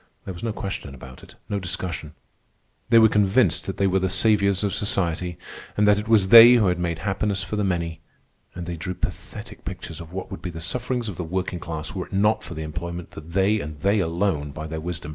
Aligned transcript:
There 0.25 0.33
was 0.33 0.41
no 0.41 0.51
question 0.51 0.95
about 0.95 1.21
it, 1.21 1.35
no 1.47 1.59
discussion. 1.59 2.15
They 2.89 2.97
were 2.97 3.07
convinced 3.07 3.67
that 3.67 3.77
they 3.77 3.85
were 3.85 3.99
the 3.99 4.09
saviours 4.09 4.63
of 4.63 4.73
society, 4.73 5.37
and 5.77 5.87
that 5.87 5.99
it 5.99 6.07
was 6.07 6.29
they 6.29 6.53
who 6.53 6.73
made 6.73 6.97
happiness 6.99 7.43
for 7.43 7.55
the 7.55 7.63
many. 7.63 8.01
And 8.55 8.65
they 8.65 8.77
drew 8.77 8.95
pathetic 8.95 9.63
pictures 9.63 10.01
of 10.01 10.11
what 10.11 10.31
would 10.31 10.41
be 10.41 10.49
the 10.49 10.59
sufferings 10.59 11.07
of 11.07 11.17
the 11.17 11.23
working 11.23 11.59
class 11.59 11.93
were 11.93 12.07
it 12.07 12.13
not 12.13 12.43
for 12.43 12.55
the 12.55 12.63
employment 12.63 13.11
that 13.11 13.33
they, 13.33 13.59
and 13.59 13.79
they 13.81 13.99
alone, 13.99 14.49
by 14.51 14.65
their 14.65 14.79
wisdom, 14.81 15.01
provided 15.01 15.01
for 15.01 15.09
it. 15.09 15.09